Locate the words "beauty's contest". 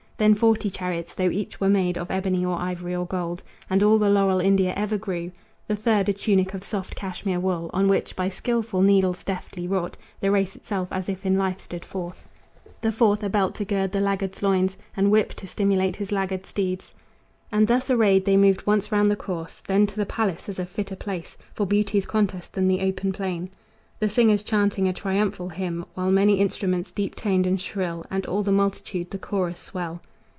21.65-22.53